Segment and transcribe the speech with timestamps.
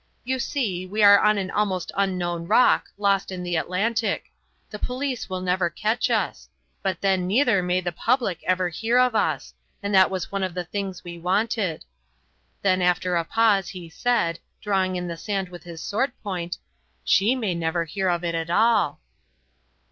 [0.23, 4.31] "You see, we are on an almost unknown rock, lost in the Atlantic.
[4.71, 6.49] The police will never catch us;
[6.81, 9.53] but then neither may the public ever hear of us;
[9.83, 11.85] and that was one of the things we wanted."
[12.63, 16.57] Then, after a pause, he said, drawing in the sand with his sword point:
[17.03, 19.01] "She may never hear of it at all."